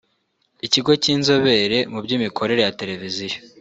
Ikigo 0.65 0.91
cy’inzobere 1.01 1.77
mu 1.91 1.99
by’imikorere 2.05 2.61
ya 2.63 2.75
Televiziyo 2.79 3.37